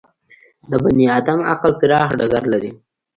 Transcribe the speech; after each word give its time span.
د 0.69 0.71
بني 0.83 1.05
ادم 1.17 1.39
عقل 1.51 1.71
پراخ 1.79 2.09
ډګر 2.19 2.43
لري. 2.53 2.71